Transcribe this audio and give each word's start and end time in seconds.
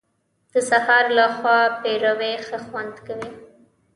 د 0.53 0.53
سهار 0.69 1.05
له 1.17 1.25
خوا 1.37 1.59
پېروی 1.81 2.33
ښه 2.45 2.57
خوند 2.65 2.95
کوي. 3.07 3.31